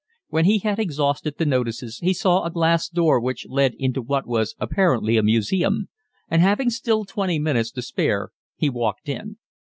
[0.29, 4.25] When he had exhausted the notices he saw a glass door which led into what
[4.25, 5.89] was apparently a museum,
[6.27, 9.37] and having still twenty minutes to spare he walked in.